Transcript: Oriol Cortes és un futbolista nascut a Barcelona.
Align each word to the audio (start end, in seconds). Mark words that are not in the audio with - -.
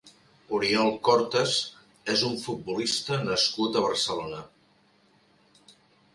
Oriol 0.59 0.87
Cortes 1.07 1.53
és 2.13 2.23
un 2.31 2.39
futbolista 2.47 3.19
nascut 3.29 3.79
a 3.79 3.85
Barcelona. 3.87 4.43